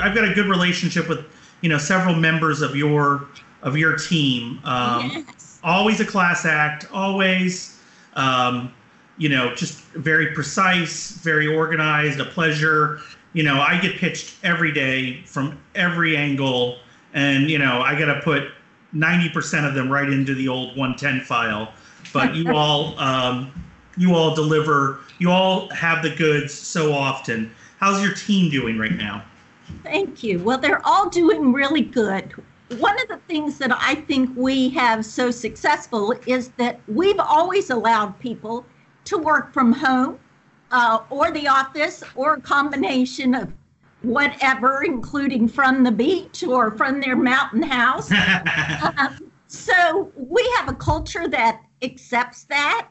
I've 0.01 0.15
got 0.15 0.23
a 0.23 0.33
good 0.33 0.47
relationship 0.47 1.09
with 1.09 1.25
you 1.61 1.69
know 1.69 1.77
several 1.77 2.15
members 2.15 2.61
of 2.61 2.75
your 2.75 3.27
of 3.61 3.77
your 3.77 3.97
team. 3.97 4.59
Um, 4.63 5.11
yes. 5.13 5.44
Always 5.65 5.99
a 5.99 6.05
class 6.05 6.45
act. 6.45 6.87
Always, 6.93 7.79
um, 8.13 8.71
you 9.17 9.29
know, 9.29 9.53
just 9.55 9.79
very 9.93 10.27
precise, 10.27 11.11
very 11.11 11.47
organized. 11.47 12.19
A 12.19 12.25
pleasure. 12.25 12.99
You 13.33 13.43
know, 13.43 13.59
I 13.59 13.79
get 13.81 13.97
pitched 13.97 14.35
every 14.43 14.71
day 14.71 15.23
from 15.25 15.59
every 15.73 16.15
angle, 16.15 16.77
and 17.13 17.49
you 17.49 17.57
know, 17.57 17.81
I 17.81 17.97
got 17.97 18.13
to 18.13 18.21
put 18.21 18.49
90% 18.93 19.67
of 19.67 19.73
them 19.73 19.91
right 19.91 20.09
into 20.09 20.35
the 20.35 20.47
old 20.47 20.77
110 20.77 21.21
file. 21.21 21.73
But 22.13 22.35
you 22.35 22.51
all, 22.55 22.97
um, 22.99 23.51
you 23.97 24.13
all 24.13 24.35
deliver. 24.35 24.99
You 25.17 25.31
all 25.31 25.67
have 25.69 26.03
the 26.03 26.15
goods 26.15 26.53
so 26.53 26.93
often. 26.93 27.51
How's 27.79 28.03
your 28.03 28.13
team 28.13 28.51
doing 28.51 28.77
right 28.77 28.95
now? 28.95 29.25
Thank 29.83 30.23
you. 30.23 30.39
Well, 30.39 30.59
they're 30.59 30.85
all 30.85 31.09
doing 31.09 31.51
really 31.51 31.81
good. 31.81 32.33
One 32.77 32.99
of 33.01 33.07
the 33.07 33.19
things 33.27 33.57
that 33.59 33.71
I 33.71 33.95
think 33.95 34.31
we 34.35 34.69
have 34.69 35.05
so 35.05 35.29
successful 35.29 36.13
is 36.25 36.49
that 36.57 36.79
we've 36.87 37.19
always 37.19 37.69
allowed 37.69 38.19
people 38.19 38.65
to 39.05 39.17
work 39.17 39.53
from 39.53 39.71
home 39.71 40.19
uh, 40.71 40.99
or 41.09 41.31
the 41.31 41.47
office 41.47 42.03
or 42.15 42.35
a 42.35 42.41
combination 42.41 43.35
of 43.35 43.53
whatever, 44.01 44.83
including 44.83 45.47
from 45.47 45.83
the 45.83 45.91
beach 45.91 46.43
or 46.43 46.71
from 46.71 46.99
their 46.99 47.15
mountain 47.15 47.61
house. 47.61 48.11
um, 48.97 49.31
so 49.47 50.11
we 50.15 50.47
have 50.57 50.67
a 50.67 50.73
culture 50.73 51.27
that 51.27 51.61
accepts 51.81 52.45
that. 52.45 52.89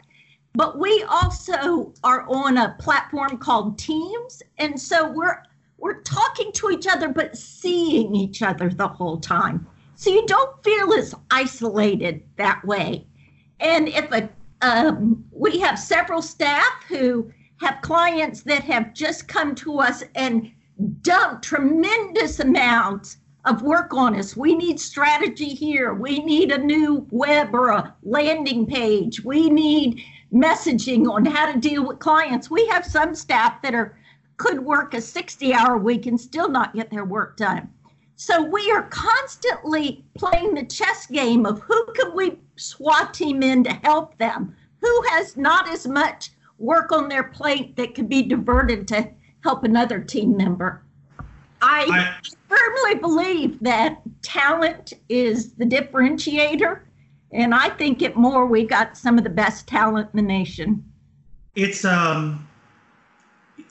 But 0.57 0.78
we 0.78 1.04
also 1.09 1.93
are 2.04 2.25
on 2.28 2.59
a 2.59 2.76
platform 2.78 3.38
called 3.38 3.76
Teams. 3.76 4.40
And 4.59 4.81
so 4.81 5.11
we're 5.11 5.43
we're 5.85 6.00
talking 6.00 6.50
to 6.50 6.71
each 6.71 6.87
other 6.87 7.09
but 7.09 7.37
seeing 7.37 8.14
each 8.14 8.41
other 8.41 8.71
the 8.71 8.88
whole 8.88 9.19
time. 9.19 9.67
So 9.97 10.09
you 10.09 10.26
don't 10.26 10.64
feel 10.64 10.95
as 10.95 11.14
isolated 11.31 12.23
that 12.37 12.64
way. 12.64 13.07
And 13.61 13.88
if 13.88 14.11
a 14.11 14.31
um, 14.62 15.23
we 15.31 15.61
have 15.61 15.79
several 15.79 16.23
staff 16.23 16.73
who 16.88 17.31
have 17.61 17.83
clients 17.83 18.41
that 18.45 18.64
have 18.64 18.95
just 18.95 19.29
come 19.29 19.55
to 19.57 19.81
us 19.81 20.03
and 20.14 20.50
dumped 21.03 21.45
tremendous 21.45 22.41
amounts 22.41 23.19
of 23.45 23.61
work 23.61 23.93
on 23.93 24.19
us. 24.19 24.35
We 24.35 24.55
need 24.55 24.81
strategy 24.81 25.50
here. 25.50 25.93
We 25.93 26.21
need 26.21 26.50
a 26.50 26.57
new 26.57 27.07
web 27.11 27.55
or 27.55 27.69
a 27.69 27.95
landing 28.03 28.67
page. 28.67 29.23
We 29.23 29.50
need 29.50 30.03
messaging 30.33 31.07
on 31.12 31.26
how 31.26 31.53
to 31.53 31.61
deal 31.61 31.87
with 31.87 31.99
clients. 31.99 32.50
We 32.50 32.67
have 32.69 32.87
some 32.87 33.14
staff 33.14 33.61
that 33.61 33.75
are 33.75 33.99
could 34.37 34.61
work 34.61 34.95
a 34.95 35.00
60 35.00 35.55
hour 35.55 35.79
week 35.79 36.07
and 36.07 36.21
still 36.21 36.49
not 36.49 36.75
get 36.75 36.91
their 36.91 37.05
work 37.05 37.37
done. 37.37 37.69
So 38.17 38.43
we 38.43 38.71
are 38.71 38.85
constantly 38.85 40.05
playing 40.14 40.55
the 40.55 40.64
chess 40.64 41.07
game 41.07 41.47
of 41.47 41.61
who 41.61 41.87
can 41.95 42.14
we 42.14 42.38
SWAT 42.57 43.12
team 43.12 43.43
in 43.43 43.64
to 43.64 43.73
help 43.73 44.17
them? 44.19 44.55
Who 44.81 45.03
has 45.11 45.37
not 45.37 45.69
as 45.69 45.87
much 45.87 46.31
work 46.59 46.93
on 46.93 47.09
their 47.09 47.25
plate 47.25 47.75
that 47.76 47.95
could 47.95 48.09
be 48.09 48.23
diverted 48.23 48.87
to 48.88 49.11
help 49.43 49.64
another 49.64 50.00
team 50.00 50.37
member? 50.37 50.83
I, 51.61 51.87
I 51.91 52.29
firmly 52.49 53.00
believe 53.00 53.59
that 53.61 54.00
talent 54.23 54.93
is 55.09 55.55
the 55.55 55.64
differentiator 55.64 56.81
and 57.35 57.53
I 57.53 57.69
think 57.71 58.00
it 58.00 58.17
more 58.17 58.47
we 58.47 58.64
got 58.64 58.97
some 58.97 59.19
of 59.19 59.25
the 59.25 59.31
best 59.31 59.67
talent 59.67 60.09
in 60.12 60.17
the 60.17 60.23
nation. 60.23 60.85
It's 61.57 61.85
um 61.85 62.49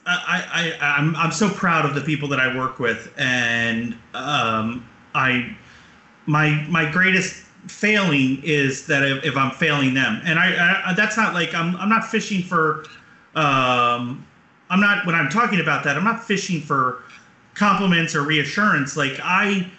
I, 0.05 0.75
I 0.81 0.97
I'm 0.99 1.15
I'm 1.15 1.31
so 1.31 1.49
proud 1.49 1.85
of 1.85 1.95
the 1.95 2.01
people 2.01 2.27
that 2.29 2.39
I 2.39 2.55
work 2.55 2.79
with 2.79 3.13
and 3.17 3.95
um 4.13 4.87
I 5.15 5.55
my 6.25 6.65
my 6.69 6.89
greatest 6.89 7.45
failing 7.67 8.41
is 8.43 8.85
that 8.87 9.03
if, 9.03 9.23
if 9.23 9.37
I'm 9.37 9.51
failing 9.51 9.93
them 9.93 10.21
and 10.25 10.37
I, 10.37 10.81
I, 10.87 10.93
that's 10.93 11.15
not 11.15 11.33
like 11.33 11.53
I'm 11.53 11.75
I'm 11.77 11.89
not 11.89 12.05
fishing 12.05 12.43
for 12.43 12.85
um 13.35 14.25
I'm 14.69 14.81
not 14.81 15.05
when 15.05 15.15
I'm 15.15 15.29
talking 15.29 15.61
about 15.61 15.83
that 15.85 15.95
I'm 15.95 16.03
not 16.03 16.23
fishing 16.23 16.61
for 16.61 17.03
compliments 17.53 18.15
or 18.15 18.23
reassurance 18.23 18.97
like 18.97 19.19
I 19.23 19.71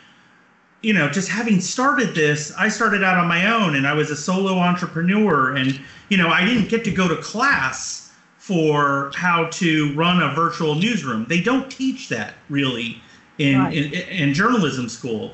you 0.84 0.92
know, 0.92 1.08
just 1.08 1.30
having 1.30 1.62
started 1.62 2.14
this, 2.14 2.52
I 2.58 2.68
started 2.68 3.02
out 3.02 3.16
on 3.16 3.26
my 3.26 3.50
own 3.50 3.74
and 3.74 3.86
I 3.86 3.94
was 3.94 4.10
a 4.10 4.16
solo 4.16 4.58
entrepreneur. 4.58 5.56
And, 5.56 5.80
you 6.10 6.18
know, 6.18 6.28
I 6.28 6.44
didn't 6.44 6.68
get 6.68 6.84
to 6.84 6.90
go 6.90 7.08
to 7.08 7.16
class 7.22 8.03
for 8.44 9.10
how 9.14 9.46
to 9.46 9.94
run 9.94 10.22
a 10.22 10.34
virtual 10.34 10.74
newsroom. 10.74 11.24
They 11.30 11.40
don't 11.40 11.70
teach 11.70 12.10
that 12.10 12.34
really 12.50 13.00
in, 13.38 13.58
right. 13.58 13.74
in, 13.74 13.92
in, 13.94 14.34
journalism 14.34 14.86
school. 14.86 15.32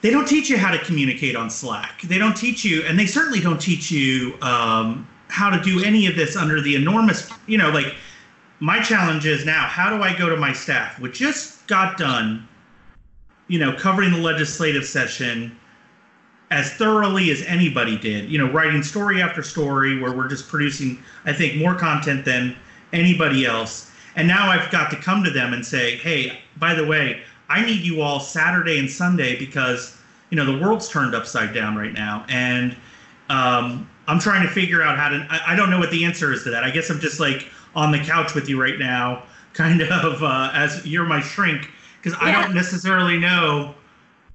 They 0.00 0.10
don't 0.10 0.26
teach 0.26 0.50
you 0.50 0.58
how 0.58 0.72
to 0.72 0.84
communicate 0.84 1.36
on 1.36 1.50
Slack. 1.50 2.02
They 2.02 2.18
don't 2.18 2.36
teach 2.36 2.64
you, 2.64 2.82
and 2.82 2.98
they 2.98 3.06
certainly 3.06 3.38
don't 3.38 3.60
teach 3.60 3.92
you 3.92 4.36
um, 4.42 5.06
how 5.28 5.50
to 5.50 5.62
do 5.62 5.84
any 5.84 6.08
of 6.08 6.16
this 6.16 6.34
under 6.34 6.60
the 6.60 6.74
enormous, 6.74 7.30
you 7.46 7.58
know, 7.58 7.70
like 7.70 7.94
my 8.58 8.82
challenge 8.82 9.24
is 9.24 9.46
now 9.46 9.62
how 9.62 9.88
do 9.96 10.02
I 10.02 10.18
go 10.18 10.28
to 10.28 10.36
my 10.36 10.52
staff, 10.52 10.98
which 10.98 11.20
just 11.20 11.64
got 11.68 11.96
done 11.96 12.48
you 13.48 13.58
know, 13.58 13.72
covering 13.72 14.12
the 14.12 14.18
legislative 14.18 14.86
session 14.86 15.56
as 16.50 16.72
thoroughly 16.74 17.30
as 17.30 17.42
anybody 17.42 17.98
did. 17.98 18.30
You 18.30 18.38
know, 18.38 18.50
writing 18.50 18.82
story 18.82 19.22
after 19.22 19.42
story 19.42 20.00
where 20.00 20.12
we're 20.12 20.28
just 20.28 20.48
producing, 20.48 21.02
I 21.24 21.32
think, 21.32 21.56
more 21.56 21.74
content 21.74 22.24
than 22.24 22.56
anybody 22.92 23.44
else. 23.46 23.90
And 24.16 24.28
now 24.28 24.50
I've 24.50 24.70
got 24.70 24.90
to 24.90 24.96
come 24.96 25.24
to 25.24 25.30
them 25.30 25.52
and 25.52 25.64
say, 25.64 25.96
hey, 25.96 26.40
by 26.56 26.74
the 26.74 26.86
way, 26.86 27.22
I 27.48 27.64
need 27.64 27.80
you 27.80 28.00
all 28.00 28.20
Saturday 28.20 28.78
and 28.78 28.90
Sunday 28.90 29.38
because, 29.38 29.96
you 30.30 30.36
know, 30.36 30.44
the 30.44 30.58
world's 30.64 30.88
turned 30.88 31.14
upside 31.14 31.52
down 31.52 31.76
right 31.76 31.92
now. 31.92 32.24
And 32.28 32.76
um, 33.28 33.88
I'm 34.06 34.18
trying 34.18 34.46
to 34.46 34.52
figure 34.52 34.82
out 34.82 34.98
how 34.98 35.08
to, 35.08 35.26
I, 35.30 35.52
I, 35.52 35.56
don't 35.56 35.70
know 35.70 35.78
what 35.78 35.90
the 35.90 36.04
answer 36.04 36.32
is 36.32 36.44
to 36.44 36.50
that. 36.50 36.62
I 36.62 36.70
guess 36.70 36.90
I'm 36.90 37.00
just 37.00 37.20
like 37.20 37.48
on 37.74 37.90
the 37.90 37.98
couch 37.98 38.34
with 38.34 38.48
you 38.48 38.60
right 38.60 38.78
now, 38.78 39.24
kind 39.54 39.82
of 39.82 40.22
uh, 40.22 40.50
as 40.52 40.84
you're 40.84 41.04
my 41.04 41.20
shrink 41.20 41.68
because 42.02 42.18
yeah. 42.20 42.28
I 42.28 42.42
don't 42.42 42.54
necessarily 42.54 43.18
know. 43.18 43.74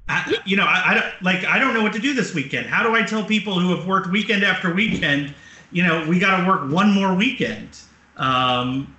I, 0.09 0.37
you 0.43 0.57
know, 0.57 0.65
I, 0.65 0.83
I 0.87 0.93
don't 0.95 1.21
like. 1.21 1.45
I 1.45 1.59
don't 1.59 1.75
know 1.75 1.83
what 1.83 1.93
to 1.93 1.99
do 1.99 2.15
this 2.15 2.33
weekend. 2.33 2.65
How 2.65 2.81
do 2.81 2.95
I 2.95 3.03
tell 3.03 3.23
people 3.23 3.59
who 3.59 3.75
have 3.75 3.85
worked 3.85 4.09
weekend 4.09 4.43
after 4.43 4.73
weekend? 4.73 5.35
You 5.71 5.83
know, 5.83 6.03
we 6.09 6.17
got 6.17 6.37
to 6.37 6.47
work 6.47 6.71
one 6.71 6.91
more 6.91 7.13
weekend, 7.13 7.77
um, 8.17 8.95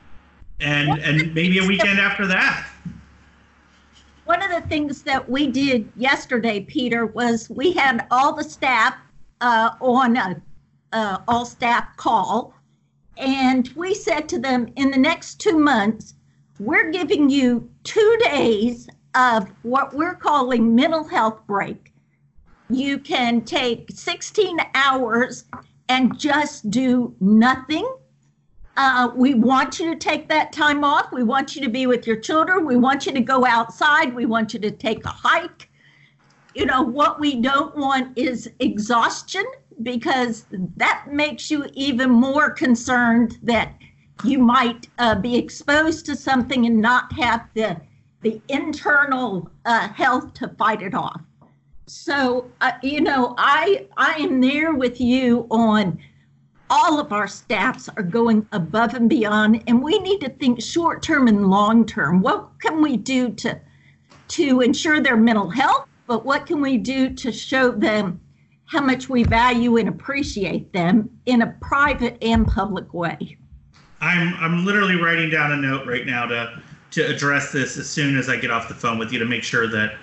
and 0.61 1.01
and 1.01 1.35
maybe 1.35 1.59
a 1.59 1.67
weekend 1.67 1.99
after 1.99 2.29
that. 2.29 2.65
One 4.25 4.41
of 4.41 4.51
the 4.51 4.61
things 4.69 5.03
that 5.03 5.29
we 5.29 5.49
did 5.49 5.91
yesterday, 5.97 6.61
Peter, 6.61 7.07
was 7.07 7.51
we 7.51 7.73
had 7.73 8.07
all 8.13 8.33
the 8.33 8.45
staff 8.45 8.95
uh, 9.41 9.71
on 9.81 10.17
a 10.17 10.41
uh, 10.93 11.19
all 11.27 11.45
staff 11.45 11.89
call, 11.97 12.55
and 13.17 13.69
we 13.75 13.95
said 13.95 14.29
to 14.29 14.39
them, 14.39 14.73
in 14.77 14.93
the 14.93 14.99
next 14.99 15.41
two 15.41 15.59
months, 15.59 16.15
we're 16.61 16.93
giving 16.93 17.29
you 17.29 17.69
two 17.83 18.19
days 18.23 18.89
of 19.15 19.51
what 19.63 19.95
we're 19.95 20.15
calling 20.15 20.75
mental 20.75 21.07
health 21.07 21.41
break. 21.47 21.93
You 22.69 22.99
can 22.99 23.43
take 23.43 23.91
16 23.93 24.59
hours 24.75 25.45
and 25.89 26.17
just 26.19 26.71
do 26.71 27.15
nothing. 27.21 27.89
Uh, 28.77 29.11
we 29.15 29.35
want 29.35 29.81
you 29.81 29.91
to 29.91 29.97
take 29.97 30.29
that 30.29 30.53
time 30.53 30.85
off. 30.85 31.13
We 31.13 31.25
want 31.25 31.57
you 31.57 31.63
to 31.63 31.69
be 31.69 31.87
with 31.87 32.07
your 32.07 32.17
children. 32.17 32.65
We 32.65 32.77
want 32.77 33.07
you 33.07 33.13
to 33.13 33.21
go 33.21 33.45
outside. 33.45 34.15
We 34.15 34.27
want 34.27 34.55
you 34.55 34.61
to 34.61 34.71
take 34.71 35.05
a 35.05 35.09
hike. 35.09 35.69
You 36.55 36.67
know, 36.67 36.83
what 36.83 37.19
we 37.19 37.41
don't 37.41 37.77
want 37.77 38.17
is 38.17 38.49
exhaustion 38.61 39.45
because 39.83 40.47
that 40.77 41.07
makes 41.11 41.51
you 41.51 41.67
even 41.75 42.11
more 42.11 42.51
concerned 42.51 43.39
that 43.43 43.75
you 44.25 44.39
might 44.39 44.89
uh, 44.99 45.15
be 45.15 45.37
exposed 45.37 46.07
to 46.07 46.17
something 46.17 46.67
and 46.67 46.81
not 46.81 47.13
have 47.13 47.49
the 47.55 47.81
the 48.23 48.41
internal 48.49 49.51
uh, 49.65 49.89
health 49.89 50.35
to 50.35 50.49
fight 50.59 50.83
it 50.83 50.95
off. 50.95 51.21
So 51.87 52.51
uh, 52.61 52.73
you 52.83 53.01
know, 53.01 53.35
I 53.39 53.87
I 53.97 54.13
am 54.15 54.41
there 54.41 54.75
with 54.75 55.01
you 55.01 55.47
on 55.51 55.99
all 56.71 57.01
of 57.01 57.13
our 57.13 57.27
staffs 57.27 57.89
are 57.97 58.03
going 58.03 58.47
above 58.53 58.95
and 58.95 59.09
beyond, 59.09 59.65
and 59.67 59.83
we 59.83 59.99
need 59.99 60.21
to 60.21 60.29
think 60.29 60.63
short 60.63 61.03
term 61.03 61.27
and 61.27 61.51
long 61.51 61.85
term. 61.85 62.21
What 62.21 62.49
can 62.61 62.81
we 62.81 62.97
do 62.97 63.31
to 63.31 63.61
to 64.29 64.61
ensure 64.61 65.01
their 65.01 65.17
mental 65.17 65.51
health? 65.51 65.89
But 66.07 66.25
what 66.25 66.47
can 66.47 66.61
we 66.61 66.77
do 66.77 67.11
to 67.11 67.33
show 67.33 67.73
them 67.73 68.21
how 68.67 68.81
much 68.81 69.09
we 69.09 69.25
value 69.25 69.77
and 69.77 69.89
appreciate 69.89 70.73
them 70.73 71.11
in 71.27 71.43
a 71.43 71.57
private 71.61 72.17
and 72.23 72.47
public 72.47 72.95
way? 72.95 73.37
I'm 74.01 74.35
I'm 74.35 74.65
literally 74.65 74.97
writing 74.97 75.29
down 75.29 75.53
a 75.53 75.57
note 75.57 75.87
right 75.87 76.07
now 76.07 76.27
to 76.27 76.63
to 76.93 77.03
address 77.07 77.53
this 77.53 77.77
as 77.77 77.89
soon 77.89 78.19
as 78.19 78.29
I 78.29 78.37
get 78.37 78.51
off 78.51 78.69
the 78.69 78.75
phone 78.75 78.99
with 78.99 79.13
you 79.13 79.19
to 79.19 79.25
make 79.25 79.43
sure 79.43 79.67
that 79.69 79.95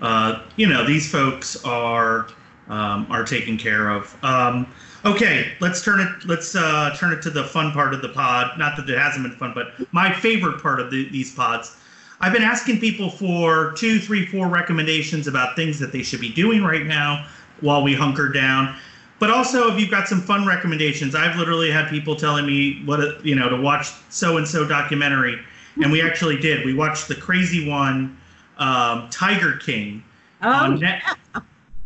uh, 0.00 0.42
you 0.56 0.66
know 0.66 0.86
these 0.86 1.10
folks 1.10 1.62
are 1.64 2.28
um, 2.68 3.06
are 3.10 3.24
taken 3.24 3.56
care 3.56 3.90
of. 3.90 4.16
Um, 4.24 4.72
okay, 5.04 5.52
let's 5.60 5.82
turn 5.82 6.00
it 6.00 6.26
let's 6.26 6.54
uh, 6.54 6.94
turn 6.98 7.12
it 7.12 7.22
to 7.22 7.30
the 7.30 7.44
fun 7.44 7.72
part 7.72 7.94
of 7.94 8.02
the 8.02 8.08
pod. 8.10 8.58
Not 8.58 8.76
that 8.76 8.88
it 8.88 8.98
hasn't 8.98 9.24
been 9.24 9.36
fun, 9.36 9.52
but 9.54 9.72
my 9.92 10.12
favorite 10.12 10.62
part 10.62 10.80
of 10.80 10.90
the, 10.90 11.08
these 11.08 11.34
pods. 11.34 11.76
I've 12.18 12.32
been 12.32 12.42
asking 12.42 12.80
people 12.80 13.10
for 13.10 13.72
two, 13.72 13.98
three, 13.98 14.24
four 14.24 14.48
recommendations 14.48 15.26
about 15.26 15.54
things 15.54 15.78
that 15.80 15.92
they 15.92 16.02
should 16.02 16.20
be 16.20 16.32
doing 16.32 16.62
right 16.62 16.86
now 16.86 17.26
while 17.60 17.82
we 17.82 17.94
hunker 17.94 18.30
down. 18.30 18.74
But 19.18 19.30
also, 19.30 19.72
if 19.72 19.80
you've 19.80 19.90
got 19.90 20.08
some 20.08 20.20
fun 20.20 20.46
recommendations, 20.46 21.14
I've 21.14 21.36
literally 21.36 21.70
had 21.70 21.88
people 21.88 22.16
telling 22.16 22.46
me 22.46 22.82
what 22.84 23.24
you 23.24 23.34
know 23.34 23.48
to 23.48 23.56
watch 23.56 23.88
so 24.10 24.36
and 24.36 24.46
so 24.46 24.66
documentary, 24.66 25.40
and 25.82 25.92
we 25.92 26.02
actually 26.02 26.38
did. 26.38 26.64
We 26.64 26.74
watched 26.74 27.08
the 27.08 27.14
crazy 27.14 27.68
one, 27.68 28.16
um, 28.58 29.08
Tiger 29.10 29.56
King. 29.58 30.02
Oh, 30.42 30.50
on 30.50 30.80
Net- 30.80 31.02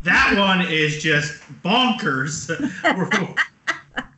that 0.03 0.35
one 0.37 0.61
is 0.61 1.01
just 1.01 1.41
bonkers. 1.63 2.49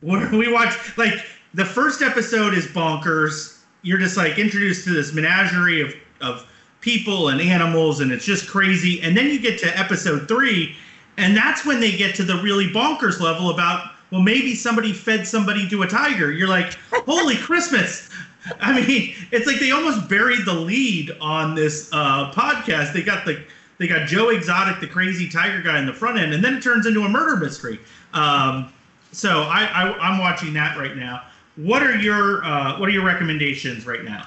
we 0.02 0.52
watch 0.52 0.96
like 0.96 1.14
the 1.52 1.64
first 1.64 2.02
episode 2.02 2.54
is 2.54 2.66
bonkers. 2.66 3.58
You're 3.82 3.98
just 3.98 4.16
like 4.16 4.38
introduced 4.38 4.84
to 4.84 4.90
this 4.90 5.12
menagerie 5.12 5.82
of 5.82 5.94
of 6.20 6.46
people 6.80 7.28
and 7.28 7.40
animals, 7.40 8.00
and 8.00 8.12
it's 8.12 8.24
just 8.24 8.48
crazy. 8.48 9.00
And 9.02 9.16
then 9.16 9.26
you 9.26 9.38
get 9.38 9.58
to 9.60 9.78
episode 9.78 10.26
three, 10.28 10.74
and 11.16 11.36
that's 11.36 11.64
when 11.64 11.80
they 11.80 11.96
get 11.96 12.14
to 12.16 12.22
the 12.22 12.36
really 12.36 12.68
bonkers 12.68 13.20
level 13.20 13.50
about 13.50 13.90
well, 14.10 14.22
maybe 14.22 14.54
somebody 14.54 14.92
fed 14.92 15.26
somebody 15.26 15.68
to 15.68 15.82
a 15.82 15.88
tiger. 15.88 16.30
You're 16.30 16.48
like, 16.48 16.78
holy 16.92 17.36
Christmas. 17.36 18.08
I 18.60 18.80
mean, 18.80 19.14
it's 19.30 19.46
like 19.46 19.58
they 19.58 19.70
almost 19.70 20.08
buried 20.08 20.44
the 20.44 20.54
lead 20.54 21.16
on 21.20 21.54
this 21.54 21.88
uh, 21.92 22.30
podcast. 22.32 22.92
They 22.92 23.02
got 23.02 23.24
the 23.24 23.42
they 23.78 23.88
got 23.88 24.06
Joe 24.06 24.28
Exotic, 24.28 24.80
the 24.80 24.86
crazy 24.86 25.28
tiger 25.28 25.60
guy 25.60 25.78
in 25.78 25.86
the 25.86 25.92
front 25.92 26.18
end, 26.18 26.32
and 26.32 26.44
then 26.44 26.54
it 26.54 26.62
turns 26.62 26.86
into 26.86 27.02
a 27.02 27.08
murder 27.08 27.36
mystery. 27.36 27.80
Um, 28.12 28.72
so 29.12 29.42
I, 29.42 29.64
I 29.64 30.12
am 30.12 30.18
watching 30.18 30.52
that 30.54 30.78
right 30.78 30.96
now. 30.96 31.22
What 31.56 31.82
are 31.82 31.96
your 31.96 32.44
uh, 32.44 32.78
what 32.78 32.88
are 32.88 32.92
your 32.92 33.04
recommendations 33.04 33.86
right 33.86 34.04
now? 34.04 34.26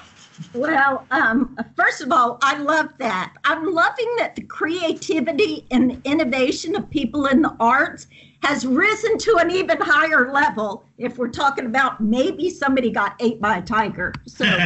Well, 0.54 1.04
um, 1.10 1.58
first 1.76 2.00
of 2.00 2.12
all, 2.12 2.38
I 2.42 2.58
love 2.58 2.90
that. 2.98 3.34
I'm 3.44 3.72
loving 3.72 4.14
that 4.18 4.36
the 4.36 4.42
creativity 4.42 5.66
and 5.70 5.90
the 5.90 6.00
innovation 6.04 6.76
of 6.76 6.88
people 6.90 7.26
in 7.26 7.42
the 7.42 7.54
arts 7.58 8.06
has 8.42 8.66
risen 8.66 9.18
to 9.18 9.36
an 9.38 9.50
even 9.50 9.78
higher 9.80 10.32
level 10.32 10.84
if 10.96 11.18
we're 11.18 11.28
talking 11.28 11.66
about 11.66 12.00
maybe 12.00 12.48
somebody 12.48 12.90
got 12.90 13.14
ate 13.20 13.40
by 13.40 13.58
a 13.58 13.62
tiger. 13.62 14.12
So, 14.26 14.44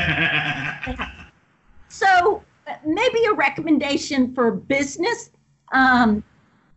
so 1.88 2.44
maybe 2.86 3.24
a 3.24 3.32
recommendation 3.32 4.34
for 4.34 4.52
business. 4.52 5.30
Um, 5.72 6.22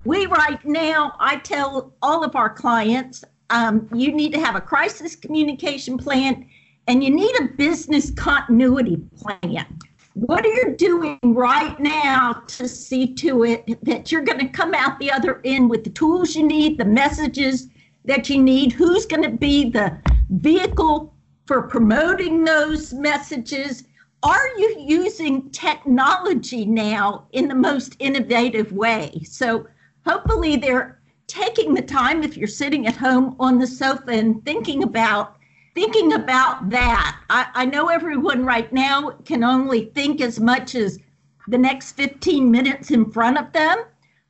we 0.05 0.25
right 0.27 0.63
now, 0.63 1.15
I 1.19 1.37
tell 1.37 1.93
all 2.01 2.23
of 2.23 2.35
our 2.35 2.49
clients, 2.49 3.23
um, 3.49 3.89
you 3.93 4.11
need 4.11 4.33
to 4.33 4.39
have 4.39 4.55
a 4.55 4.61
crisis 4.61 5.15
communication 5.15 5.97
plan 5.97 6.47
and 6.87 7.03
you 7.03 7.09
need 7.09 7.35
a 7.41 7.45
business 7.55 8.11
continuity 8.11 8.97
plan. 9.17 9.79
What 10.15 10.45
are 10.45 10.49
you 10.49 10.75
doing 10.77 11.19
right 11.21 11.77
now 11.77 12.41
to 12.47 12.69
see 12.69 13.13
to 13.15 13.43
it 13.43 13.65
that 13.83 14.13
you're 14.13 14.21
going 14.21 14.39
to 14.39 14.47
come 14.47 14.73
out 14.73 14.97
the 14.97 15.11
other 15.11 15.41
end 15.43 15.69
with 15.69 15.83
the 15.83 15.89
tools 15.89 16.37
you 16.37 16.47
need, 16.47 16.77
the 16.77 16.85
messages 16.85 17.67
that 18.05 18.29
you 18.29 18.41
need? 18.41 18.71
Who's 18.71 19.05
going 19.05 19.23
to 19.23 19.37
be 19.37 19.69
the 19.69 19.97
vehicle 20.29 21.13
for 21.45 21.63
promoting 21.63 22.45
those 22.45 22.93
messages? 22.93 23.83
Are 24.23 24.47
you 24.57 24.77
using 24.79 25.49
technology 25.49 26.65
now 26.65 27.27
in 27.33 27.49
the 27.49 27.55
most 27.55 27.97
innovative 27.99 28.71
way? 28.71 29.21
So, 29.25 29.67
hopefully, 30.05 30.55
they're 30.55 31.01
taking 31.27 31.73
the 31.73 31.81
time 31.81 32.23
if 32.23 32.37
you're 32.37 32.47
sitting 32.47 32.87
at 32.87 32.95
home 32.95 33.35
on 33.37 33.59
the 33.59 33.67
sofa 33.67 34.11
and 34.11 34.45
thinking 34.45 34.83
about 34.83 35.35
thinking 35.75 36.13
about 36.13 36.69
that, 36.69 37.19
I, 37.29 37.47
I 37.53 37.65
know 37.65 37.89
everyone 37.89 38.45
right 38.45 38.71
now 38.71 39.11
can 39.25 39.43
only 39.43 39.85
think 39.93 40.21
as 40.21 40.39
much 40.39 40.73
as 40.73 40.99
the 41.47 41.57
next 41.57 41.91
15 41.91 42.49
minutes 42.49 42.89
in 42.89 43.11
front 43.11 43.37
of 43.37 43.51
them. 43.51 43.83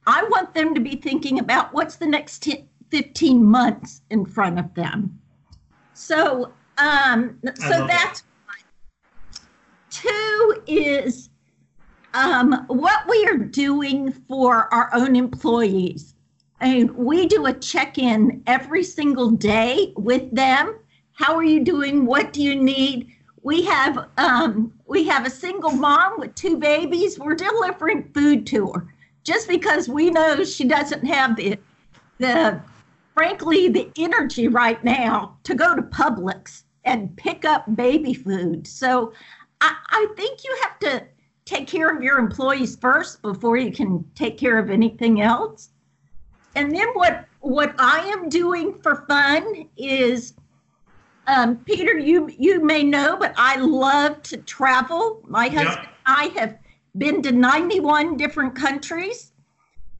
I 0.07 0.23
want 0.23 0.53
them 0.53 0.73
to 0.73 0.81
be 0.81 0.95
thinking 0.95 1.39
about 1.39 1.73
what's 1.73 1.95
the 1.95 2.07
next 2.07 2.39
t- 2.39 2.65
15 2.89 3.43
months 3.43 4.01
in 4.09 4.25
front 4.25 4.59
of 4.59 4.73
them. 4.73 5.19
So, 5.93 6.51
um, 6.77 7.39
so 7.55 7.87
that's 7.87 8.21
that. 8.21 8.21
two 9.89 10.63
is 10.67 11.29
um, 12.13 12.65
what 12.67 13.07
we 13.07 13.25
are 13.27 13.37
doing 13.37 14.11
for 14.11 14.73
our 14.73 14.89
own 14.93 15.15
employees. 15.15 16.15
I 16.59 16.67
And 16.67 16.91
we 16.95 17.27
do 17.27 17.45
a 17.45 17.53
check 17.53 17.97
in 17.97 18.43
every 18.47 18.83
single 18.83 19.29
day 19.31 19.93
with 19.95 20.33
them 20.33 20.79
how 21.15 21.35
are 21.35 21.43
you 21.43 21.63
doing? 21.63 22.05
What 22.05 22.33
do 22.33 22.43
you 22.43 22.55
need? 22.55 23.11
We 23.41 23.63
have 23.65 24.09
um, 24.17 24.73
we 24.85 25.05
have 25.05 25.25
a 25.25 25.29
single 25.29 25.71
mom 25.71 26.19
with 26.19 26.35
two 26.35 26.57
babies. 26.57 27.17
We're 27.17 27.35
delivering 27.35 28.11
food 28.13 28.45
to 28.47 28.71
her 28.73 28.93
just 29.23 29.47
because 29.47 29.87
we 29.89 30.11
know 30.11 30.43
she 30.43 30.65
doesn't 30.65 31.05
have 31.05 31.35
the 31.35 31.57
the 32.17 32.61
frankly 33.13 33.69
the 33.69 33.89
energy 33.97 34.47
right 34.47 34.83
now 34.83 35.37
to 35.43 35.55
go 35.55 35.75
to 35.75 35.81
Publix 35.81 36.63
and 36.83 37.15
pick 37.17 37.45
up 37.45 37.75
baby 37.75 38.13
food. 38.13 38.67
So 38.67 39.13
I, 39.61 39.75
I 39.89 40.07
think 40.17 40.43
you 40.43 40.57
have 40.63 40.79
to 40.79 41.03
take 41.45 41.67
care 41.67 41.95
of 41.95 42.03
your 42.03 42.17
employees 42.17 42.75
first 42.75 43.21
before 43.21 43.57
you 43.57 43.71
can 43.71 44.03
take 44.15 44.37
care 44.37 44.59
of 44.59 44.69
anything 44.69 45.21
else. 45.21 45.69
And 46.55 46.75
then 46.75 46.87
what 46.93 47.25
what 47.39 47.73
I 47.79 47.99
am 47.99 48.27
doing 48.27 48.73
for 48.73 49.05
fun 49.07 49.69
is 49.77 50.33
um, 51.27 51.57
Peter, 51.65 51.97
you 51.97 52.29
you 52.37 52.63
may 52.63 52.83
know, 52.83 53.17
but 53.17 53.33
I 53.37 53.57
love 53.57 54.21
to 54.23 54.37
travel. 54.37 55.21
My 55.27 55.47
husband 55.47 55.87
I 56.05 56.31
have 56.37 56.57
been 56.97 57.21
to 57.23 57.31
91 57.31 58.17
different 58.17 58.55
countries, 58.55 59.31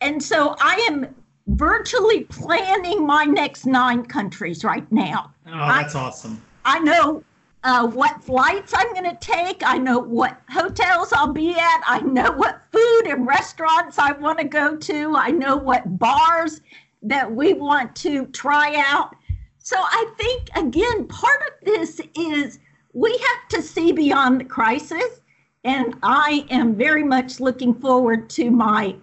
and 0.02 0.22
so 0.22 0.56
I 0.60 0.76
am 0.90 1.16
virtually 1.48 2.24
planning 2.26 3.06
my 3.06 3.26
next 3.26 3.66
nine 3.66 4.06
countries 4.06 4.64
right 4.64 4.90
now. 4.92 5.34
Oh, 5.48 5.68
that's 5.68 5.96
I, 5.96 6.02
awesome! 6.02 6.42
I 6.64 6.80
know 6.80 7.24
uh, 7.66 7.88
what 7.88 8.24
flights 8.24 8.74
I'm 8.76 8.94
going 8.94 9.10
to 9.10 9.18
take. 9.20 9.64
I 9.66 9.78
know 9.78 9.98
what 9.98 10.40
hotels 10.50 11.12
I'll 11.12 11.34
be 11.34 11.52
at. 11.52 11.82
I 11.86 12.00
know 12.02 12.32
what 12.32 12.62
food 12.72 13.08
and 13.08 13.26
restaurants 13.26 13.98
I 13.98 14.12
want 14.12 14.38
to 14.38 14.46
go 14.46 14.78
to. 14.78 15.16
I 15.16 15.32
know 15.32 15.58
what 15.58 15.98
bars 15.98 16.62
that 17.02 17.32
we 17.32 17.54
want 17.54 17.96
to 17.98 18.28
try 18.28 18.76
out. 18.86 19.16
So 19.66 19.78
I 19.80 20.06
think, 20.16 20.50
again, 20.56 21.08
part 21.08 21.42
of 21.42 21.66
this 21.66 22.00
is 22.16 22.60
we 22.94 23.12
have 23.12 23.50
to 23.50 23.64
see 23.64 23.92
beyond 23.92 24.40
the 24.40 24.46
crisis. 24.46 25.22
And 25.64 25.96
I 26.04 26.46
am 26.52 26.76
very 26.76 27.04
much 27.04 27.40
looking 27.40 27.74
forward 27.74 28.30
to 28.32 28.52
my 28.52 28.96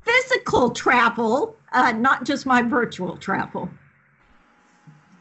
physical 0.00 0.70
travel, 0.70 1.56
uh, 1.72 1.92
not 1.92 2.24
just 2.24 2.46
my 2.46 2.62
virtual 2.62 3.18
travel. 3.18 3.68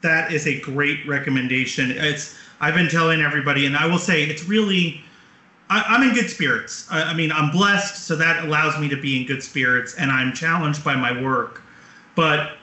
That 0.03 0.31
is 0.31 0.47
a 0.47 0.57
great 0.61 1.05
recommendation. 1.05 1.91
It's 1.91 2.37
I've 2.61 2.75
been 2.75 2.87
telling 2.87 3.19
everybody, 3.19 3.65
and 3.65 3.75
I 3.75 3.85
will 3.87 3.99
say 3.99 4.23
it's 4.23 4.45
really 4.45 5.01
I, 5.69 5.95
am 5.95 6.03
in 6.03 6.15
good 6.15 6.29
spirits. 6.29 6.87
I, 6.89 7.03
I 7.03 7.13
mean, 7.13 7.33
I'm 7.33 7.51
blessed, 7.51 8.05
so 8.05 8.15
that 8.15 8.45
allows 8.45 8.79
me 8.79 8.87
to 8.87 8.95
be 8.95 9.19
in 9.19 9.27
good 9.27 9.43
spirits, 9.43 9.95
and 9.95 10.09
I'm 10.09 10.31
challenged 10.31 10.85
by 10.85 10.95
my 10.95 11.21
work. 11.21 11.61
But 12.15 12.56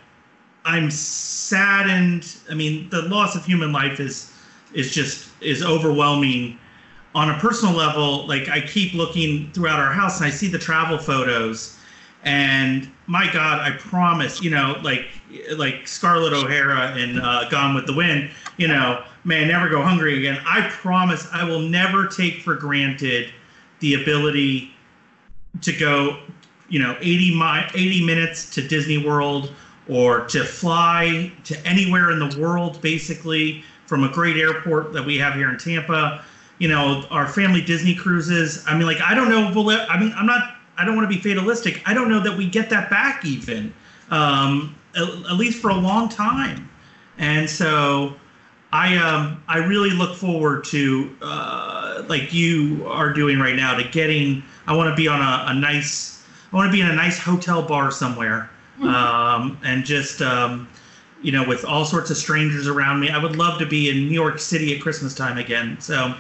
I'm 0.65 0.91
saddened. 0.91 2.37
I 2.51 2.55
mean, 2.55 2.89
the 2.91 3.03
loss 3.03 3.37
of 3.37 3.45
human 3.45 3.73
life 3.73 4.01
is 4.01 4.31
is 4.73 4.93
just 4.93 5.29
is 5.41 5.63
overwhelming. 5.63 6.59
On 7.15 7.31
a 7.31 7.39
personal 7.39 7.75
level, 7.75 8.27
like 8.27 8.49
I 8.49 8.61
keep 8.61 8.93
looking 8.93 9.49
throughout 9.53 9.79
our 9.79 9.93
house 9.93 10.17
and 10.17 10.27
I 10.27 10.31
see 10.31 10.49
the 10.49 10.59
travel 10.59 10.99
photos, 10.99 11.77
and 12.25 12.91
my 13.07 13.31
God, 13.33 13.61
I 13.61 13.77
promise, 13.77 14.43
you 14.43 14.51
know, 14.51 14.81
like 14.83 15.07
like 15.53 15.87
Scarlett 15.87 16.33
O'Hara 16.33 16.97
in 16.97 17.21
uh, 17.21 17.49
Gone 17.51 17.75
with 17.75 17.87
the 17.87 17.95
Wind, 17.95 18.31
you 18.57 18.67
know, 18.67 19.05
may 19.25 19.45
I 19.45 19.47
never 19.47 19.69
go 19.69 19.83
hungry 19.83 20.19
again. 20.19 20.41
I 20.47 20.69
promise, 20.71 21.29
I 21.33 21.45
will 21.45 21.61
never 21.61 22.07
take 22.07 22.41
for 22.41 22.55
granted 22.55 23.33
the 23.81 23.95
ability 23.95 24.73
to 25.61 25.73
go, 25.73 26.19
you 26.69 26.81
know, 26.81 26.97
80 27.01 27.39
mi- 27.39 27.69
80 27.75 28.05
minutes 28.05 28.51
to 28.51 28.67
Disney 28.67 28.99
World 28.99 29.53
or 29.89 30.27
to 30.27 30.45
fly 30.45 31.31
to 31.45 31.67
anywhere 31.67 32.11
in 32.11 32.19
the 32.19 32.39
world, 32.41 32.81
basically, 32.81 33.63
from 33.87 34.05
a 34.05 34.09
great 34.09 34.37
airport 34.37 34.93
that 34.93 35.05
we 35.05 35.19
have 35.19 35.35
here 35.35 35.51
in 35.51 35.59
Tampa. 35.59 36.25
You 36.59 36.69
know, 36.69 37.05
our 37.11 37.29
family 37.29 37.61
Disney 37.61 37.95
cruises. 37.95 38.65
I 38.67 38.77
mean, 38.77 38.87
like, 38.87 39.01
I 39.01 39.15
don't 39.15 39.29
know. 39.29 39.49
I 39.89 40.01
mean, 40.01 40.15
I'm 40.17 40.27
not, 40.27 40.57
I 40.79 40.85
don't 40.85 40.97
want 40.97 41.11
to 41.11 41.15
be 41.15 41.21
fatalistic. 41.21 41.83
I 41.87 41.93
don't 41.93 42.09
know 42.09 42.21
that 42.21 42.37
we 42.37 42.49
get 42.49 42.71
that 42.71 42.89
back 42.89 43.25
even, 43.25 43.75
um, 44.11 44.75
at, 44.97 45.03
at 45.03 45.35
least 45.35 45.61
for 45.61 45.71
a 45.71 45.75
long 45.75 46.09
time. 46.09 46.71
And 47.19 47.51
so 47.51 48.15
I, 48.73 48.97
um, 48.97 49.43
I 49.49 49.59
really 49.59 49.91
look 49.91 50.17
forward 50.17 50.65
to, 50.67 51.17
uh, 51.23 52.05
like 52.09 52.33
you 52.33 52.87
are 52.87 53.13
doing 53.13 53.39
right 53.39 53.57
now, 53.57 53.77
to 53.77 53.85
getting, 53.89 54.43
I 54.67 54.75
want 54.75 54.91
to 54.91 54.97
be 54.97 55.09
on 55.09 55.21
a, 55.21 55.51
a 55.51 55.55
nice, 55.55 56.25
I 56.53 56.57
want 56.57 56.69
to 56.69 56.73
be 56.73 56.81
in 56.81 56.89
a 56.89 56.95
nice 56.95 57.19
hotel 57.19 57.63
bar 57.63 57.91
somewhere 57.91 58.51
um, 58.83 59.59
and 59.65 59.85
just 59.85 60.21
um, 60.23 60.69
you 61.23 61.33
know 61.33 61.47
with 61.47 61.65
all 61.65 61.85
sorts 61.85 62.11
of 62.11 62.17
strangers 62.17 62.67
around 62.67 63.01
me. 63.01 63.11
I 63.11 63.19
would 63.19 63.37
love 63.37 63.59
to 63.59 63.67
be 63.67 63.91
in 63.91 64.09
New 64.09 64.15
York 64.15 64.39
City 64.39 64.75
at 64.75 64.83
Christmas 64.83 65.15
time 65.15 65.39
again. 65.39 65.81
So, 65.81 66.15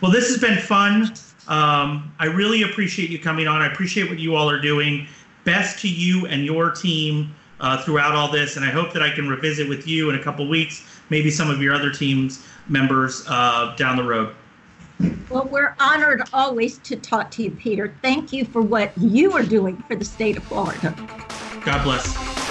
well, 0.00 0.10
this 0.10 0.28
has 0.28 0.38
been 0.38 0.58
fun. 0.58 1.12
Um, 1.48 2.12
I 2.18 2.26
really 2.26 2.62
appreciate 2.62 3.10
you 3.10 3.18
coming 3.18 3.46
on. 3.48 3.62
I 3.62 3.72
appreciate 3.72 4.08
what 4.08 4.18
you 4.18 4.34
all 4.34 4.50
are 4.50 4.60
doing. 4.60 5.06
Best 5.44 5.80
to 5.80 5.88
you 5.88 6.26
and 6.26 6.44
your 6.44 6.70
team 6.70 7.34
uh, 7.60 7.82
throughout 7.82 8.14
all 8.14 8.30
this, 8.30 8.56
and 8.56 8.64
I 8.64 8.70
hope 8.70 8.92
that 8.92 9.02
I 9.02 9.10
can 9.10 9.28
revisit 9.28 9.68
with 9.68 9.86
you 9.86 10.10
in 10.10 10.16
a 10.16 10.22
couple 10.22 10.46
weeks, 10.48 10.86
maybe 11.10 11.30
some 11.30 11.50
of 11.50 11.62
your 11.62 11.74
other 11.74 11.90
teams 11.90 12.44
members 12.68 13.24
uh, 13.28 13.74
down 13.76 13.96
the 13.96 14.04
road. 14.04 14.34
Well, 15.30 15.48
we're 15.50 15.74
honored 15.78 16.22
always 16.32 16.78
to 16.78 16.96
talk 16.96 17.30
to 17.32 17.42
you, 17.42 17.50
Peter. 17.50 17.94
Thank 18.02 18.32
you 18.32 18.44
for 18.44 18.62
what 18.62 18.96
you 18.98 19.32
are 19.32 19.42
doing 19.42 19.76
for 19.88 19.94
the 19.94 20.04
state 20.04 20.36
of 20.36 20.42
Florida. 20.44 20.94
God 21.64 21.82
bless. 21.82 22.47